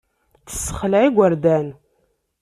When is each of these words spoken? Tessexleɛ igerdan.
Tessexleɛ 0.47 0.99
igerdan. 1.03 1.67